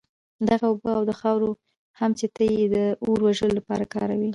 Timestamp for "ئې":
2.51-2.65